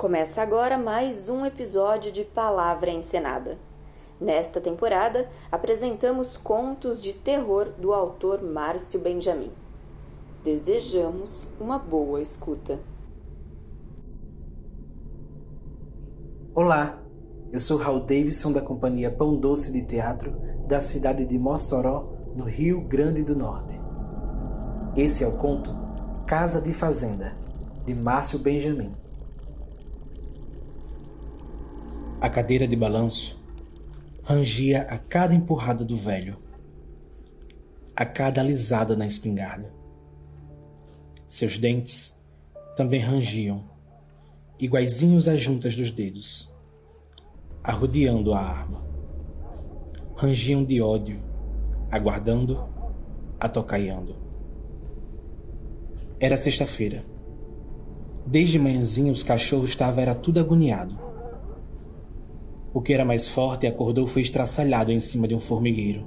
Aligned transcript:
Começa 0.00 0.40
agora 0.40 0.78
mais 0.78 1.28
um 1.28 1.44
episódio 1.44 2.10
de 2.10 2.24
Palavra 2.24 2.90
Encenada. 2.90 3.58
Nesta 4.18 4.58
temporada, 4.58 5.28
apresentamos 5.52 6.38
contos 6.38 6.98
de 6.98 7.12
terror 7.12 7.68
do 7.78 7.92
autor 7.92 8.42
Márcio 8.42 8.98
Benjamin. 8.98 9.52
Desejamos 10.42 11.46
uma 11.60 11.78
boa 11.78 12.22
escuta. 12.22 12.80
Olá, 16.54 16.98
eu 17.52 17.58
sou 17.58 17.76
Raul 17.76 18.00
Davidson 18.00 18.52
da 18.52 18.62
companhia 18.62 19.10
Pão 19.10 19.36
Doce 19.36 19.70
de 19.70 19.84
Teatro 19.84 20.34
da 20.66 20.80
cidade 20.80 21.26
de 21.26 21.38
Mossoró, 21.38 22.08
no 22.34 22.44
Rio 22.44 22.80
Grande 22.88 23.22
do 23.22 23.36
Norte. 23.36 23.78
Esse 24.96 25.22
é 25.22 25.28
o 25.28 25.36
conto 25.36 25.70
Casa 26.26 26.58
de 26.58 26.72
Fazenda, 26.72 27.36
de 27.84 27.94
Márcio 27.94 28.38
Benjamin. 28.38 28.99
A 32.20 32.28
cadeira 32.28 32.68
de 32.68 32.76
balanço 32.76 33.42
rangia 34.22 34.82
a 34.82 34.98
cada 34.98 35.34
empurrada 35.34 35.82
do 35.82 35.96
velho, 35.96 36.36
a 37.96 38.04
cada 38.04 38.42
alisada 38.42 38.94
na 38.94 39.06
espingarda. 39.06 39.72
Seus 41.24 41.56
dentes 41.56 42.22
também 42.76 43.00
rangiam, 43.00 43.64
iguaizinhos 44.58 45.28
às 45.28 45.40
juntas 45.40 45.74
dos 45.74 45.90
dedos, 45.90 46.52
arrodeando 47.64 48.34
a 48.34 48.38
arma. 48.38 48.84
Rangiam 50.14 50.62
de 50.62 50.82
ódio, 50.82 51.22
aguardando, 51.90 52.68
atocaiando. 53.40 54.14
Era 56.20 56.36
sexta-feira. 56.36 57.02
Desde 58.28 58.58
manhãzinha 58.58 59.10
os 59.10 59.22
cachorros 59.22 59.70
estavam 59.70 60.02
era 60.02 60.14
tudo 60.14 60.38
agoniado 60.38 61.09
o 62.72 62.80
que 62.80 62.92
era 62.92 63.04
mais 63.04 63.26
forte 63.26 63.66
acordou 63.66 64.06
foi 64.06 64.22
estraçalhado 64.22 64.92
em 64.92 65.00
cima 65.00 65.26
de 65.26 65.34
um 65.34 65.40
formigueiro, 65.40 66.06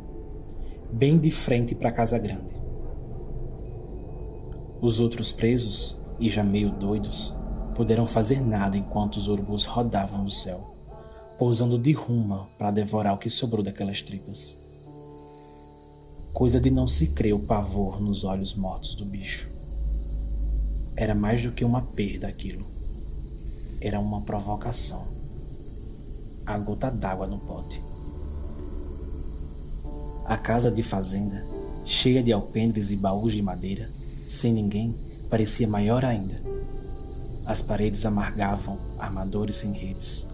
bem 0.92 1.17
de 1.17 1.30
frente 1.30 1.75
para 1.75 1.89
a 1.89 1.94
casa 1.94 2.17
grande. 2.17 2.53
Os 4.81 4.97
outros 5.00 5.33
presos, 5.33 5.97
e 6.20 6.30
já 6.30 6.44
meio 6.44 6.72
doidos, 6.72 7.33
puderam 7.75 8.08
fazer 8.08 8.39
nada 8.39 8.78
enquanto 8.78 9.17
os 9.17 9.28
urubus 9.28 9.66
rodavam 9.66 10.23
no 10.23 10.30
céu, 10.30 10.72
pousando 11.38 11.78
de 11.78 11.92
ruma 11.92 12.47
para 12.58 12.72
devorar 12.72 13.14
o 13.14 13.17
que 13.17 13.30
sobrou 13.30 13.64
daquelas 13.64 14.02
tripas. 14.02 14.58
Coisa 16.31 16.61
de 16.61 16.72
não 16.72 16.88
se 16.88 17.08
crer 17.08 17.33
o 17.33 17.45
pavor 17.45 18.02
nos 18.02 18.23
olhos 18.23 18.55
mortos 18.55 18.95
do 18.95 19.05
bicho. 19.05 19.50
Era 20.95 21.14
mais 21.14 21.42
do 21.42 21.52
que 21.52 21.66
uma 21.66 21.81
perda 21.81 22.27
aquilo. 22.27 22.66
Era 23.81 24.00
uma 24.00 24.22
provocação 24.22 25.12
a 26.45 26.58
gota 26.58 26.89
d'água 26.89 27.27
no 27.27 27.39
pote. 27.39 27.81
A 30.25 30.38
casa 30.38 30.72
de 30.72 30.81
fazenda, 30.81 31.44
cheia 31.86 32.23
de 32.23 32.31
alpendres 32.31 32.91
e 32.91 32.95
baús 32.95 33.33
de 33.33 33.41
madeira, 33.41 33.89
sem 34.27 34.53
ninguém, 34.53 34.95
parecia 35.30 35.67
maior 35.67 36.05
ainda. 36.05 36.36
As 37.45 37.61
paredes 37.61 38.05
amargavam 38.05 38.77
armadores 38.99 39.58
sem 39.58 39.73
redes, 39.73 40.25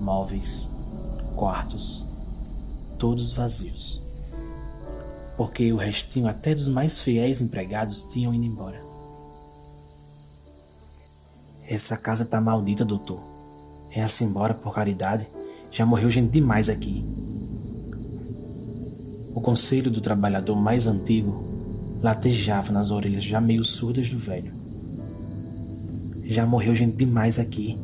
móveis, 0.00 0.68
quartos, 1.36 2.04
todos 2.98 3.32
vazios. 3.32 4.02
Porque 5.36 5.72
o 5.72 5.76
restinho 5.76 6.26
até 6.26 6.54
dos 6.54 6.66
mais 6.66 7.00
fiéis 7.00 7.40
empregados 7.40 8.02
tinham 8.04 8.34
ido 8.34 8.44
embora. 8.44 8.80
Essa 11.68 11.96
casa 11.96 12.24
tá 12.24 12.40
maldita, 12.40 12.84
doutor, 12.84 13.35
Resta 13.96 14.24
embora 14.24 14.52
por 14.52 14.74
caridade. 14.74 15.26
Já 15.72 15.86
morreu 15.86 16.10
gente 16.10 16.30
demais 16.30 16.68
aqui. 16.68 17.02
O 19.34 19.40
conselho 19.40 19.90
do 19.90 20.02
trabalhador 20.02 20.54
mais 20.54 20.86
antigo 20.86 21.42
latejava 22.02 22.70
nas 22.70 22.90
orelhas 22.90 23.24
já 23.24 23.40
meio 23.40 23.64
surdas 23.64 24.10
do 24.10 24.18
velho. 24.18 24.52
Já 26.26 26.44
morreu 26.44 26.74
gente 26.74 26.94
demais 26.98 27.38
aqui. 27.38 27.78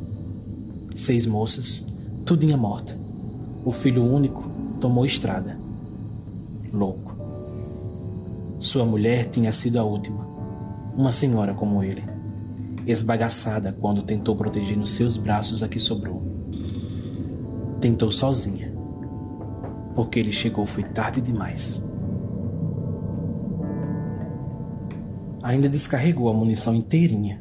Seis 0.99 1.25
moças, 1.25 1.87
tudinha 2.27 2.59
morta. 2.59 2.95
O 3.65 3.73
filho 3.73 4.05
único 4.05 4.45
tomou 4.83 5.07
estrada. 5.07 5.57
Louco. 6.75 7.17
Sua 8.61 8.85
mulher 8.85 9.31
tinha 9.31 9.51
sido 9.51 9.79
a 9.79 9.83
última. 9.83 10.27
Uma 10.95 11.11
senhora 11.11 11.55
como 11.55 11.83
ele 11.83 12.12
esbagaçada 12.87 13.73
quando 13.81 14.03
tentou 14.03 14.37
proteger 14.37 14.77
nos 14.77 14.93
seus 14.93 15.17
braços 15.17 15.63
a 15.63 15.69
que 15.69 15.79
sobrou. 15.79 16.23
Tentou 17.81 18.11
sozinha, 18.13 18.73
porque 19.95 20.19
ele 20.19 20.33
chegou 20.33 20.67
foi 20.67 20.83
tarde 20.83 21.21
demais. 21.21 21.83
Ainda 25.43 25.69
descarregou 25.69 26.29
a 26.29 26.35
munição 26.35 26.75
inteirinha, 26.75 27.41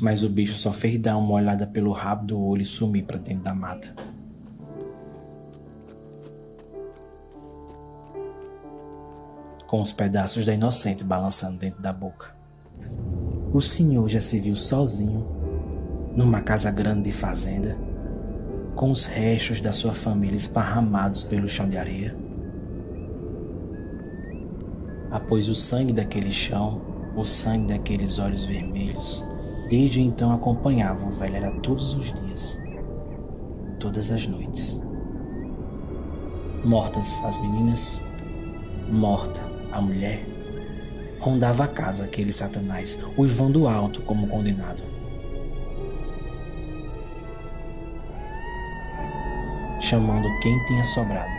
mas 0.00 0.22
o 0.22 0.28
bicho 0.28 0.54
só 0.54 0.72
fez 0.72 1.00
dar 1.00 1.16
uma 1.16 1.34
olhada 1.34 1.66
pelo 1.66 1.92
rabo 1.92 2.26
do 2.26 2.40
olho 2.40 2.62
e 2.62 2.64
sumir 2.64 3.04
para 3.04 3.18
dentro 3.18 3.44
da 3.44 3.54
mata. 3.54 3.94
Com 9.66 9.80
os 9.80 9.92
pedaços 9.92 10.44
da 10.44 10.54
inocente 10.54 11.04
balançando 11.04 11.58
dentro 11.58 11.80
da 11.80 11.92
boca. 11.92 12.41
O 13.52 13.60
senhor 13.60 14.08
já 14.08 14.18
se 14.18 14.40
viu 14.40 14.56
sozinho, 14.56 15.26
numa 16.16 16.40
casa 16.40 16.70
grande 16.70 17.02
de 17.02 17.12
fazenda, 17.12 17.76
com 18.74 18.90
os 18.90 19.04
restos 19.04 19.60
da 19.60 19.72
sua 19.72 19.92
família 19.92 20.36
esparramados 20.36 21.22
pelo 21.22 21.46
chão 21.46 21.68
de 21.68 21.76
areia? 21.76 22.16
Após 25.10 25.50
o 25.50 25.54
sangue 25.54 25.92
daquele 25.92 26.32
chão, 26.32 26.80
o 27.14 27.26
sangue 27.26 27.74
daqueles 27.74 28.18
olhos 28.18 28.42
vermelhos, 28.42 29.22
desde 29.68 30.00
então 30.00 30.32
acompanhava 30.32 31.06
o 31.06 31.10
velho 31.10 31.60
todos 31.60 31.94
os 31.94 32.06
dias, 32.06 32.58
todas 33.78 34.10
as 34.10 34.26
noites. 34.26 34.80
Mortas 36.64 37.22
as 37.22 37.38
meninas, 37.38 38.00
morta 38.90 39.42
a 39.70 39.78
mulher, 39.82 40.31
rondava 41.22 41.64
a 41.64 41.68
casa 41.68 42.04
aquele 42.04 42.32
satanás, 42.32 42.98
uivando 43.16 43.68
alto 43.68 44.02
como 44.02 44.26
condenado. 44.26 44.82
Chamando 49.80 50.28
quem 50.40 50.64
tinha 50.66 50.84
sobrado. 50.84 51.30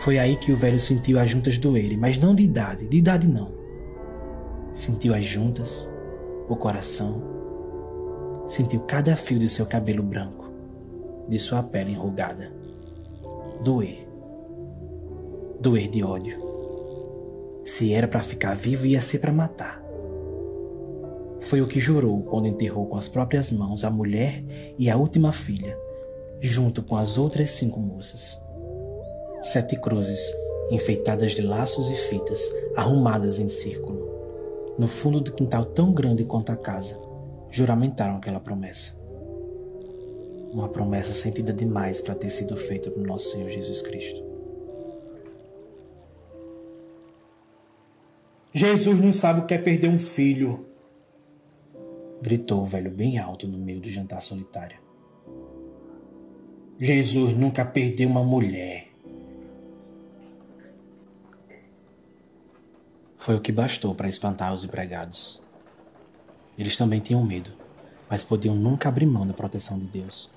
Foi 0.00 0.18
aí 0.18 0.36
que 0.36 0.52
o 0.52 0.56
velho 0.56 0.78
sentiu 0.78 1.18
as 1.18 1.28
juntas 1.28 1.58
doerem, 1.58 1.96
mas 1.96 2.16
não 2.18 2.34
de 2.34 2.44
idade, 2.44 2.86
de 2.86 2.98
idade 2.98 3.26
não. 3.26 3.50
Sentiu 4.72 5.12
as 5.12 5.24
juntas, 5.24 5.88
o 6.48 6.54
coração, 6.54 7.22
sentiu 8.46 8.80
cada 8.80 9.16
fio 9.16 9.40
de 9.40 9.48
seu 9.48 9.66
cabelo 9.66 10.04
branco, 10.04 10.48
de 11.28 11.38
sua 11.38 11.64
pele 11.64 11.92
enrugada. 11.92 12.52
Doer. 13.64 14.06
Doer 15.60 15.88
de 15.88 16.04
ódio. 16.04 16.45
Se 17.76 17.92
era 17.92 18.08
para 18.08 18.22
ficar 18.22 18.56
vivo, 18.56 18.86
ia 18.86 19.02
ser 19.02 19.18
para 19.18 19.30
matar. 19.30 19.84
Foi 21.40 21.60
o 21.60 21.66
que 21.66 21.78
jurou 21.78 22.22
quando 22.22 22.48
enterrou 22.48 22.86
com 22.86 22.96
as 22.96 23.06
próprias 23.06 23.50
mãos 23.50 23.84
a 23.84 23.90
mulher 23.90 24.42
e 24.78 24.88
a 24.88 24.96
última 24.96 25.30
filha, 25.30 25.78
junto 26.40 26.82
com 26.82 26.96
as 26.96 27.18
outras 27.18 27.50
cinco 27.50 27.78
moças. 27.78 28.42
Sete 29.42 29.76
cruzes, 29.76 30.18
enfeitadas 30.70 31.32
de 31.32 31.42
laços 31.42 31.90
e 31.90 31.94
fitas, 31.94 32.40
arrumadas 32.74 33.38
em 33.38 33.50
círculo, 33.50 34.08
no 34.78 34.88
fundo 34.88 35.20
do 35.20 35.32
quintal 35.32 35.66
tão 35.66 35.92
grande 35.92 36.24
quanto 36.24 36.52
a 36.52 36.56
casa, 36.56 36.98
juramentaram 37.50 38.16
aquela 38.16 38.40
promessa. 38.40 38.92
Uma 40.50 40.70
promessa 40.70 41.12
sentida 41.12 41.52
demais 41.52 42.00
para 42.00 42.14
ter 42.14 42.30
sido 42.30 42.56
feita 42.56 42.90
por 42.90 43.06
nosso 43.06 43.32
Senhor 43.32 43.50
Jesus 43.50 43.82
Cristo. 43.82 44.25
Jesus 48.58 48.98
não 48.98 49.12
sabe 49.12 49.40
o 49.40 49.44
que 49.44 49.52
é 49.52 49.58
perder 49.58 49.90
um 49.90 49.98
filho. 49.98 50.64
Gritou 52.22 52.62
o 52.62 52.64
velho 52.64 52.90
bem 52.90 53.18
alto 53.18 53.46
no 53.46 53.58
meio 53.58 53.80
do 53.80 53.90
jantar 53.90 54.22
solitário. 54.22 54.78
Jesus 56.80 57.36
nunca 57.36 57.66
perdeu 57.66 58.08
uma 58.08 58.24
mulher. 58.24 58.88
Foi 63.18 63.34
o 63.34 63.42
que 63.42 63.52
bastou 63.52 63.94
para 63.94 64.08
espantar 64.08 64.50
os 64.54 64.64
empregados. 64.64 65.42
Eles 66.56 66.78
também 66.78 67.00
tinham 67.00 67.22
medo, 67.22 67.50
mas 68.08 68.24
podiam 68.24 68.54
nunca 68.54 68.88
abrir 68.88 69.04
mão 69.04 69.26
da 69.26 69.34
proteção 69.34 69.78
de 69.78 69.84
Deus. 69.84 70.30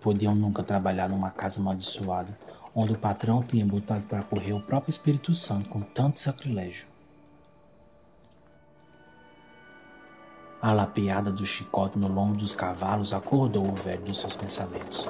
Podiam 0.00 0.34
nunca 0.34 0.64
trabalhar 0.64 1.08
numa 1.08 1.30
casa 1.30 1.60
amaldiçoada, 1.60 2.36
onde 2.74 2.94
o 2.94 2.98
patrão 2.98 3.44
tinha 3.44 3.64
botado 3.64 4.02
para 4.08 4.24
correr 4.24 4.54
o 4.54 4.60
próprio 4.60 4.90
Espírito 4.90 5.32
Santo 5.36 5.68
com 5.68 5.82
tanto 5.82 6.18
sacrilégio. 6.18 6.95
A 10.60 10.72
lapeada 10.72 11.30
do 11.30 11.44
chicote 11.44 11.98
no 11.98 12.08
lombo 12.08 12.36
dos 12.36 12.54
cavalos 12.54 13.12
acordou 13.12 13.68
o 13.68 13.74
velho 13.74 14.02
dos 14.02 14.20
seus 14.20 14.34
pensamentos, 14.34 15.06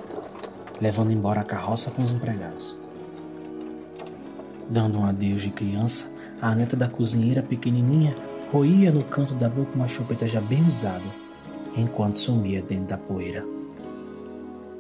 levando 0.81 1.13
embora 1.13 1.41
a 1.41 1.45
carroça 1.45 1.91
com 1.91 2.03
os 2.03 2.11
empregados. 2.11 2.77
Dando 4.69 4.99
um 4.99 5.07
adeus 5.07 5.43
de 5.43 5.51
criança, 5.51 6.13
a 6.43 6.55
neta 6.55 6.77
da 6.77 6.89
cozinheira 6.89 7.43
pequenininha 7.43 8.17
roía 8.53 8.91
no 8.91 9.05
canto 9.05 9.35
da 9.35 9.49
boca 9.49 9.77
uma 9.77 9.87
chupeta 9.87 10.27
já 10.27 10.41
bem 10.41 10.67
usada, 10.67 11.05
enquanto 11.77 12.19
sumia 12.19 12.61
dentro 12.61 12.87
da 12.87 12.99
poeira. 12.99 13.45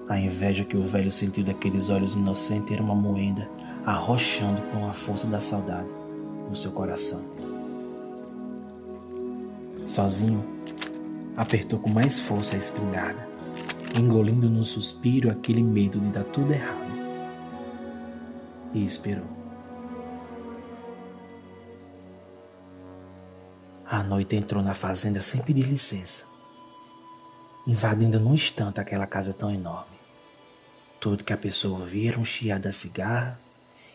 A 0.09 0.19
inveja 0.19 0.65
que 0.65 0.77
o 0.77 0.83
velho 0.83 1.11
sentiu 1.11 1.45
daqueles 1.45 1.91
olhos 1.91 2.15
inocentes 2.15 2.73
era 2.73 2.83
uma 2.83 2.95
moenda 2.95 3.49
arrochando 3.85 4.61
com 4.73 4.89
a 4.89 4.93
força 4.93 5.27
da 5.29 5.39
saudade 5.39 5.89
no 6.49 6.57
seu 6.57 6.73
coração. 6.73 7.23
Sozinho, 9.85 10.56
apertou 11.37 11.79
com 11.79 11.91
mais 11.91 12.19
força 12.19 12.56
a 12.56 12.59
espingarda, 12.59 13.29
engolindo 13.99 14.49
no 14.49 14.65
suspiro 14.65 15.31
aquele 15.31 15.62
medo 15.62 16.00
de 16.00 16.09
dar 16.09 16.25
tudo 16.25 16.53
errado. 16.53 16.87
E 18.73 18.85
esperou. 18.85 19.37
A 23.88 24.03
noite 24.03 24.35
entrou 24.35 24.62
na 24.62 24.75
fazenda 24.75 25.21
sem 25.21 25.41
pedir 25.43 25.65
licença, 25.65 26.25
invadindo 27.67 28.19
num 28.19 28.35
instante 28.35 28.81
aquela 28.81 29.06
casa 29.06 29.32
tão 29.32 29.53
enorme. 29.53 29.97
Tudo 31.00 31.23
que 31.23 31.32
a 31.32 31.37
pessoa 31.37 31.81
ouvia 31.81 32.11
era 32.11 32.19
um 32.19 32.25
chiado 32.25 32.62
da 32.62 32.73
cigarra 32.73 33.39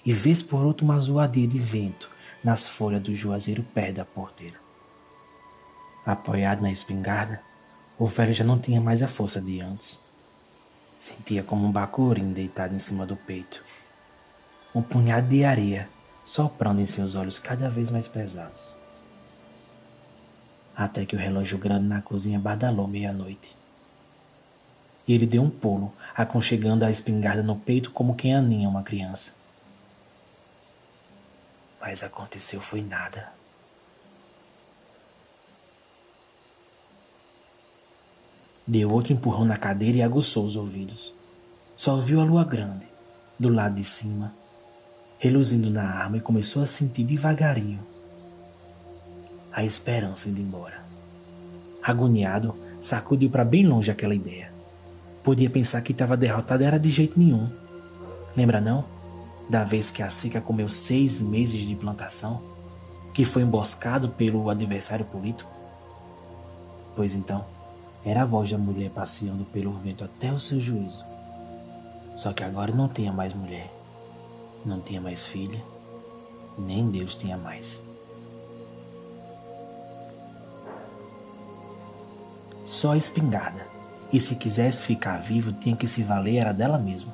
e 0.06 0.14
vez 0.14 0.42
por 0.42 0.64
outro 0.64 0.86
uma 0.86 0.98
zoadia 0.98 1.48
de 1.48 1.60
vento 1.60 2.10
nas 2.44 2.68
folhas 2.68 3.02
do 3.04 3.14
juazeiro 3.14 3.64
perto 3.64 3.98
da 3.98 4.06
porteira. 4.06 4.71
Apoiado 6.06 6.62
na 6.62 6.72
espingarda, 6.72 7.40
o 7.98 8.08
velho 8.08 8.34
já 8.34 8.44
não 8.44 8.60
tinha 8.60 8.82
mais 8.82 9.02
a 9.02 9.08
força 9.08 9.40
de 9.42 9.62
antes. 9.62 10.00
Sentia 10.98 11.44
como 11.44 11.66
um 11.66 11.72
bacurim 11.72 12.34
deitado 12.34 12.76
em 12.76 12.80
cima 12.80 13.06
do 13.06 13.16
peito. 13.16 13.64
Um 14.74 14.82
punhado 14.82 15.28
de 15.28 15.44
areia 15.44 15.88
soprando 16.24 16.82
em 16.82 16.86
seus 16.86 17.16
olhos 17.16 17.38
cada 17.38 17.70
vez 17.70 17.92
mais 17.92 18.08
pesados. 18.08 18.72
Até 20.76 21.06
que 21.06 21.16
o 21.16 21.20
relógio 21.20 21.58
grande 21.58 21.86
na 21.86 22.02
cozinha 22.02 22.40
badalou 22.40 22.88
meia-noite 22.88 23.62
e 25.08 25.14
ele 25.14 25.26
deu 25.26 25.42
um 25.42 25.50
pulo, 25.50 25.94
aconchegando 26.16 26.86
a 26.86 26.92
espingarda 26.92 27.44
no 27.44 27.58
peito 27.58 27.92
como 27.92 28.16
quem 28.16 28.34
aninha 28.34 28.70
uma 28.70 28.84
criança. 28.84 29.32
Mas 31.80 32.04
aconteceu 32.04 32.62
foi 32.62 32.82
nada. 32.82 33.28
Deu 38.68 38.90
outro 38.92 39.14
empurrão 39.14 39.46
na 39.46 39.58
cadeira 39.58 39.98
e 39.98 40.02
aguçou 40.02 40.46
os 40.46 40.56
ouvidos. 40.56 41.14
Só 41.76 41.96
ouviu 41.96 42.22
a 42.22 42.24
lua 42.24 42.44
grande, 42.44 42.86
do 43.40 43.50
lado 43.50 43.76
de 43.76 43.84
cima, 43.84 44.32
reluzindo 45.20 45.70
na 45.70 45.84
arma 45.84 46.18
e 46.18 46.22
começou 46.22 46.62
a 46.62 46.68
sentir 46.68 47.04
devagarinho 47.04 47.92
a 49.52 49.64
esperança 49.64 50.30
indo 50.30 50.40
embora. 50.40 50.80
Agoniado, 51.84 52.56
sacudiu 52.80 53.30
para 53.30 53.44
bem 53.44 53.66
longe 53.66 53.92
aquela 53.92 54.16
ideia. 54.16 54.52
Podia 55.24 55.50
pensar 55.50 55.82
que 55.82 55.92
estava 55.92 56.18
derrotado 56.18 56.64
era 56.64 56.80
de 56.80 56.90
jeito 56.90 57.20
nenhum. 57.20 57.48
Lembra 58.36 58.62
não? 58.62 58.86
Da 59.50 59.64
vez 59.64 59.92
que 59.92 60.02
a 60.02 60.10
seca 60.10 60.40
comeu 60.40 60.70
seis 60.70 61.20
meses 61.20 61.68
de 61.68 61.76
plantação, 61.76 62.42
que 63.14 63.26
foi 63.26 63.42
emboscado 63.42 64.10
pelo 64.10 64.50
adversário 64.50 65.06
político? 65.06 65.52
Pois 66.96 67.14
então, 67.14 67.44
era 68.06 68.24
a 68.24 68.26
voz 68.26 68.50
da 68.50 68.58
mulher 68.58 68.90
passeando 68.90 69.46
pelo 69.46 69.72
vento 69.72 70.04
até 70.04 70.32
o 70.32 70.40
seu 70.40 70.60
juízo. 70.60 71.04
Só 72.18 72.34
que 72.34 72.44
agora 72.44 72.72
não 72.72 72.88
tinha 72.88 73.12
mais 73.12 73.34
mulher, 73.34 73.70
não 74.66 74.82
tinha 74.82 75.00
mais 75.00 75.26
filha, 75.26 75.60
nem 76.58 76.90
Deus 76.90 77.16
tinha 77.16 77.38
mais. 77.38 77.82
Só 82.66 82.92
a 82.94 82.98
espingarda 82.98 83.66
e 84.12 84.20
se 84.20 84.36
quisesse 84.36 84.84
ficar 84.84 85.18
vivo, 85.18 85.54
tinha 85.54 85.76
que 85.76 85.88
se 85.88 86.04
valer 86.04 86.38
era 86.38 86.54
dela 86.54 86.78
mesma. 86.78 87.14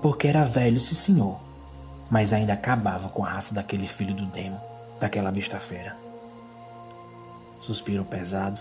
Porque 0.00 0.28
era 0.28 0.44
velho, 0.44 0.80
sim 0.80 0.94
senhor, 0.94 1.38
mas 2.10 2.32
ainda 2.32 2.52
acabava 2.52 3.08
com 3.08 3.24
a 3.24 3.28
raça 3.28 3.54
daquele 3.54 3.86
filho 3.86 4.14
do 4.14 4.26
demo, 4.26 4.58
daquela 5.00 5.30
besta 5.30 5.58
fera. 5.58 6.07
Suspirou 7.60 8.04
pesado. 8.04 8.58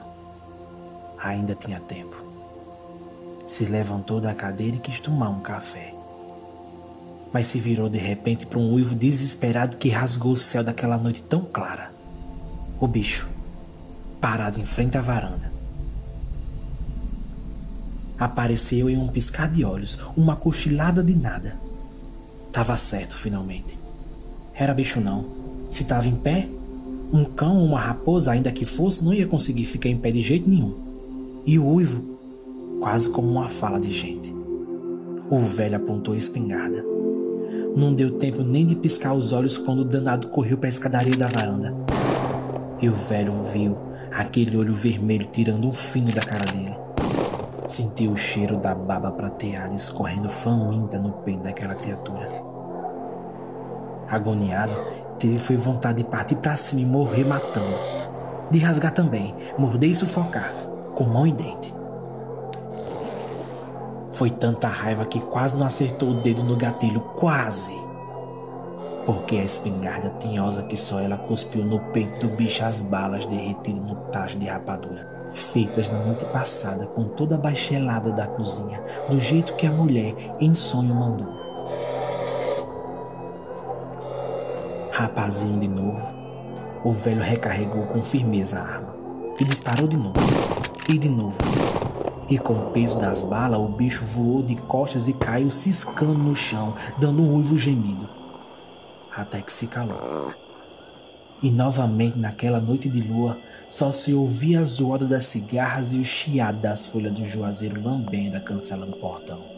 Ainda 1.19 1.55
tinha 1.55 1.79
tempo. 1.79 2.15
Se 3.47 3.65
levantou 3.65 4.19
da 4.19 4.33
cadeira 4.33 4.75
e 4.75 4.79
quis 4.79 4.99
tomar 4.99 5.29
um 5.29 5.41
café. 5.41 5.93
Mas 7.33 7.47
se 7.47 7.59
virou 7.59 7.89
de 7.89 7.97
repente 7.97 8.45
para 8.45 8.59
um 8.59 8.73
uivo 8.73 8.95
desesperado 8.95 9.77
que 9.77 9.89
rasgou 9.89 10.33
o 10.33 10.37
céu 10.37 10.63
daquela 10.63 10.97
noite 10.97 11.21
tão 11.21 11.41
clara. 11.41 11.91
O 12.79 12.87
bicho, 12.87 13.27
parado 14.21 14.59
em 14.59 14.65
frente 14.65 14.97
à 14.97 15.01
varanda, 15.01 15.57
Apareceu 18.19 18.89
em 18.89 18.97
um 18.97 19.07
piscar 19.07 19.47
de 19.47 19.63
olhos, 19.63 19.99
uma 20.15 20.35
cochilada 20.35 21.03
de 21.03 21.13
nada. 21.13 21.55
Tava 22.51 22.75
certo, 22.75 23.15
finalmente. 23.15 23.77
Era 24.55 24.73
bicho 24.73 24.99
não. 24.99 25.23
Se 25.69 25.83
tava 25.83 26.07
em 26.07 26.15
pé, 26.15 26.49
um 27.11 27.23
cão 27.23 27.57
ou 27.57 27.65
uma 27.65 27.79
raposa, 27.79 28.31
ainda 28.31 28.51
que 28.51 28.65
fosse, 28.65 29.03
não 29.03 29.13
ia 29.13 29.27
conseguir 29.27 29.65
ficar 29.65 29.89
em 29.89 29.97
pé 29.97 30.11
de 30.11 30.21
jeito 30.21 30.49
nenhum. 30.49 30.73
E 31.45 31.57
o 31.57 31.65
uivo, 31.65 32.01
quase 32.79 33.09
como 33.09 33.29
uma 33.29 33.49
fala 33.49 33.79
de 33.79 33.91
gente. 33.91 34.35
O 35.29 35.39
velho 35.39 35.77
apontou 35.77 36.13
a 36.13 36.17
espingarda. 36.17 36.83
Não 37.75 37.93
deu 37.93 38.17
tempo 38.17 38.43
nem 38.43 38.65
de 38.65 38.75
piscar 38.75 39.13
os 39.13 39.31
olhos 39.31 39.57
quando 39.57 39.79
o 39.81 39.85
danado 39.85 40.27
correu 40.27 40.57
para 40.57 40.67
a 40.67 40.69
escadaria 40.69 41.15
da 41.15 41.27
varanda. 41.27 41.75
E 42.81 42.89
o 42.89 42.95
velho 42.95 43.33
viu 43.53 43.77
aquele 44.11 44.57
olho 44.57 44.73
vermelho 44.73 45.27
tirando 45.27 45.67
um 45.67 45.73
fino 45.73 46.11
da 46.11 46.21
cara 46.21 46.45
dele. 46.45 46.75
Sentiu 47.67 48.11
o 48.11 48.17
cheiro 48.17 48.57
da 48.57 48.73
baba 48.73 49.11
prateada 49.11 49.73
escorrendo 49.73 50.29
faminta 50.29 50.97
no 50.97 51.11
peito 51.11 51.43
daquela 51.43 51.75
criatura. 51.75 52.29
Agoniado, 54.09 54.73
teve 55.17 55.37
foi 55.37 55.55
vontade 55.55 56.03
de 56.03 56.09
partir 56.09 56.35
para 56.35 56.57
cima 56.57 56.81
e 56.81 56.85
morrer 56.85 57.25
matando. 57.25 57.77
De 58.49 58.59
rasgar 58.59 58.93
também, 58.93 59.35
morder 59.57 59.89
e 59.89 59.95
sufocar, 59.95 60.51
com 60.95 61.03
mão 61.03 61.27
e 61.27 61.31
dente. 61.31 61.73
Foi 64.11 64.29
tanta 64.29 64.67
raiva 64.67 65.05
que 65.05 65.19
quase 65.19 65.57
não 65.57 65.65
acertou 65.65 66.11
o 66.11 66.21
dedo 66.21 66.43
no 66.43 66.55
gatilho, 66.55 67.01
quase. 67.19 67.75
Porque 69.05 69.37
a 69.37 69.43
espingarda 69.43 70.13
tinhosa 70.19 70.63
que 70.63 70.75
só 70.75 70.99
ela 70.99 71.17
cuspiu 71.17 71.63
no 71.63 71.79
peito 71.91 72.25
do 72.25 72.35
bicho 72.35 72.63
as 72.63 72.81
balas 72.81 73.25
derretidas 73.25 73.81
no 73.81 73.95
tacho 74.11 74.37
de 74.37 74.47
rapadura 74.47 75.17
feitas 75.31 75.89
na 75.89 75.99
noite 76.03 76.25
passada 76.25 76.85
com 76.87 77.03
toda 77.03 77.35
a 77.35 77.37
baixelada 77.37 78.11
da 78.11 78.27
cozinha, 78.27 78.81
do 79.09 79.19
jeito 79.19 79.53
que 79.53 79.67
a 79.67 79.71
mulher 79.71 80.15
em 80.39 80.53
sonho 80.53 80.93
mandou. 80.93 81.36
Rapazinho 84.97 85.59
de 85.59 85.67
novo, 85.67 86.11
o 86.83 86.91
velho 86.91 87.21
recarregou 87.21 87.85
com 87.85 88.01
firmeza 88.01 88.57
a 88.57 88.63
arma 88.63 88.95
e 89.39 89.43
disparou 89.43 89.87
de 89.87 89.95
novo, 89.95 90.15
e 90.89 90.97
de 90.97 91.07
novo. 91.07 91.37
E 92.27 92.39
com 92.39 92.53
o 92.53 92.71
peso 92.71 92.97
das 92.97 93.23
balas, 93.23 93.59
o 93.59 93.67
bicho 93.67 94.03
voou 94.05 94.41
de 94.41 94.55
costas 94.55 95.07
e 95.07 95.13
caiu 95.13 95.51
ciscando 95.51 96.17
no 96.17 96.35
chão, 96.35 96.73
dando 96.97 97.21
um 97.21 97.35
uivo 97.35 97.59
gemido, 97.59 98.09
até 99.15 99.39
que 99.39 99.53
se 99.53 99.67
calou. 99.67 100.33
E 101.43 101.51
novamente 101.51 102.17
naquela 102.17 102.59
noite 102.59 102.89
de 102.89 103.01
lua, 103.01 103.37
só 103.69 103.91
se 103.91 104.15
ouvia 104.15 104.61
a 104.61 104.63
zoada 104.63 105.05
das 105.05 105.27
cigarras 105.27 105.93
e 105.93 105.99
o 105.99 106.03
chiado 106.03 106.57
das 106.57 106.87
folhas 106.87 107.13
do 107.13 107.23
juazeiro 107.23 107.79
lambendo 107.79 108.35
a 108.35 108.39
cancela 108.39 108.83
do 108.83 108.97
portão. 108.97 109.56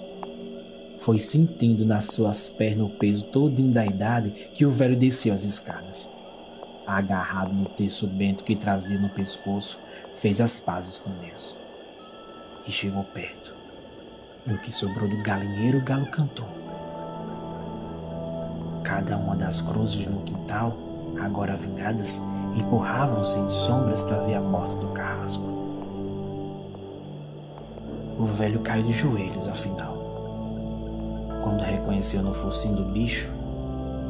Foi 1.10 1.18
sentindo 1.18 1.88
nas 1.88 2.06
suas 2.06 2.48
pernas 2.48 2.86
o 2.86 2.90
peso 2.92 3.26
todinho 3.26 3.74
da 3.74 3.84
idade 3.84 4.30
que 4.30 4.64
o 4.64 4.70
velho 4.70 4.96
desceu 4.96 5.34
as 5.34 5.44
escadas. 5.44 6.08
Agarrado 6.86 7.52
no 7.52 7.66
terço 7.66 8.06
bento 8.06 8.44
que 8.44 8.56
trazia 8.56 9.00
no 9.00 9.10
pescoço, 9.10 9.80
fez 10.14 10.40
as 10.40 10.60
pazes 10.60 11.00
com 11.00 11.10
Deus. 11.14 11.58
E 12.68 12.72
chegou 12.72 13.04
perto. 13.06 13.56
No 14.46 14.60
que 14.60 14.72
sobrou 14.72 15.10
do 15.10 15.24
galinheiro, 15.24 15.80
o 15.80 15.84
galo 15.84 16.06
cantou. 16.12 16.48
Cada 18.84 19.18
uma 19.18 19.36
das 19.36 19.62
cruzes 19.64 20.06
no 20.06 20.22
quintal, 20.22 20.78
agora 21.20 21.58
vingadas, 21.58 22.22
empurravam-se 22.56 23.40
em 23.40 23.50
sombras 23.50 24.04
para 24.04 24.26
ver 24.26 24.36
a 24.36 24.42
morte 24.42 24.76
do 24.76 24.90
carrasco. 24.90 25.44
O 28.20 28.26
velho 28.26 28.60
caiu 28.60 28.84
de 28.84 28.94
joelhos, 28.94 29.48
afinal. 29.48 29.89
Quando 31.44 31.64
reconheceu 31.64 32.22
no 32.22 32.34
focinho 32.34 32.78
do 32.78 32.84
bicho 32.86 33.32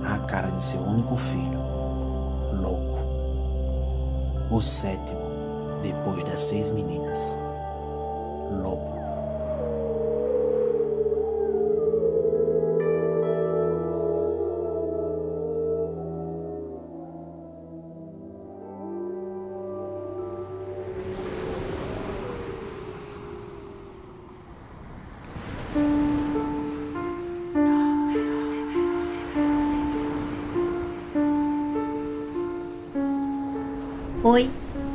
a 0.05 0.17
cara 0.19 0.49
de 0.51 0.63
seu 0.63 0.81
único 0.81 1.15
filho, 1.15 1.59
louco. 2.53 2.99
O 4.49 4.59
sétimo, 4.59 5.19
depois 5.83 6.23
das 6.23 6.39
seis 6.39 6.71
meninas. 6.71 7.35
Lobo. 8.51 8.98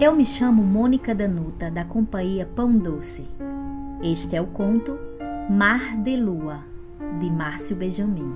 Eu 0.05 0.15
me 0.15 0.27
chamo 0.27 0.63
Mônica 0.63 1.15
Danuta, 1.15 1.71
da 1.71 1.83
companhia 1.83 2.47
Pão 2.55 2.77
Doce. 2.77 3.27
Este 4.03 4.37
é 4.37 4.41
o 4.41 4.47
conto 4.47 4.99
Mar 5.49 5.97
de 5.97 6.15
Lua, 6.15 6.59
de 7.19 7.31
Márcio 7.31 7.75
Benjamin. 7.75 8.35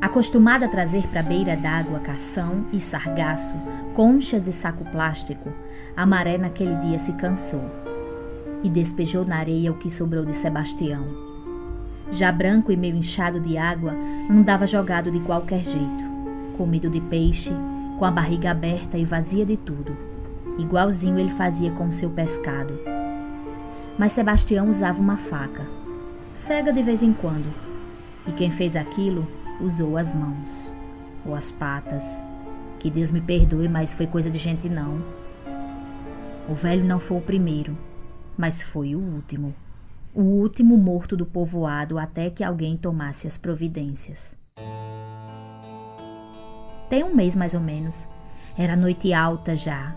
Acostumada 0.00 0.66
a 0.66 0.68
trazer 0.68 1.06
para 1.06 1.20
a 1.20 1.22
beira 1.22 1.56
d'água 1.56 2.00
cação 2.00 2.64
e 2.72 2.80
sargaço, 2.80 3.54
conchas 3.94 4.48
e 4.48 4.52
saco 4.52 4.84
plástico, 4.86 5.52
a 5.96 6.04
maré 6.04 6.36
naquele 6.36 6.74
dia 6.74 6.98
se 6.98 7.12
cansou 7.12 7.62
e 8.64 8.68
despejou 8.68 9.24
na 9.24 9.36
areia 9.36 9.70
o 9.70 9.78
que 9.78 9.88
sobrou 9.88 10.24
de 10.24 10.34
Sebastião. 10.34 11.06
Já 12.10 12.32
branco 12.32 12.72
e 12.72 12.76
meio 12.76 12.96
inchado 12.96 13.38
de 13.38 13.56
água, 13.56 13.94
andava 14.28 14.66
jogado 14.66 15.12
de 15.12 15.20
qualquer 15.20 15.64
jeito, 15.64 16.04
comido 16.56 16.90
de 16.90 17.00
peixe, 17.00 17.52
com 18.00 18.06
a 18.06 18.10
barriga 18.10 18.50
aberta 18.50 18.96
e 18.96 19.04
vazia 19.04 19.44
de 19.44 19.58
tudo, 19.58 19.94
igualzinho 20.58 21.18
ele 21.18 21.28
fazia 21.28 21.70
com 21.72 21.86
o 21.86 21.92
seu 21.92 22.08
pescado. 22.08 22.80
Mas 23.98 24.12
Sebastião 24.12 24.70
usava 24.70 24.98
uma 24.98 25.18
faca, 25.18 25.68
cega 26.32 26.72
de 26.72 26.82
vez 26.82 27.02
em 27.02 27.12
quando, 27.12 27.52
e 28.26 28.32
quem 28.32 28.50
fez 28.50 28.74
aquilo 28.74 29.28
usou 29.60 29.98
as 29.98 30.14
mãos, 30.14 30.72
ou 31.26 31.34
as 31.34 31.50
patas. 31.50 32.24
Que 32.78 32.90
Deus 32.90 33.10
me 33.10 33.20
perdoe, 33.20 33.68
mas 33.68 33.92
foi 33.92 34.06
coisa 34.06 34.30
de 34.30 34.38
gente 34.38 34.66
não. 34.66 35.04
O 36.48 36.54
velho 36.54 36.86
não 36.86 36.98
foi 36.98 37.18
o 37.18 37.20
primeiro, 37.22 37.76
mas 38.34 38.62
foi 38.62 38.94
o 38.96 38.98
último. 38.98 39.54
O 40.14 40.22
último 40.22 40.78
morto 40.78 41.18
do 41.18 41.26
povoado 41.26 41.98
até 41.98 42.30
que 42.30 42.42
alguém 42.42 42.78
tomasse 42.78 43.26
as 43.26 43.36
providências. 43.36 44.39
Tem 46.90 47.04
um 47.04 47.14
mês 47.14 47.36
mais 47.36 47.54
ou 47.54 47.60
menos. 47.60 48.08
Era 48.58 48.74
noite 48.74 49.14
alta 49.14 49.54
já. 49.54 49.94